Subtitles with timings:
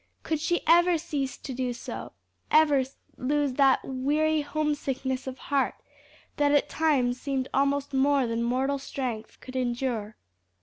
[0.23, 2.13] Could she ever cease to do so?
[2.49, 2.83] ever
[3.17, 5.75] lose that weary homesickness of heart
[6.37, 10.17] that at times seemed almost more than mortal strength could endure?